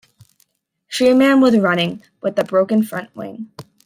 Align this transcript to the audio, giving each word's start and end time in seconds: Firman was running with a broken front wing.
Firman 0.89 1.41
was 1.41 1.55
running 1.59 2.01
with 2.21 2.39
a 2.39 2.43
broken 2.43 2.81
front 2.81 3.15
wing. 3.15 3.51